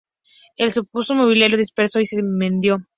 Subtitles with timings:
[0.57, 2.79] El suntuoso mobiliario se dispersó y se vendió.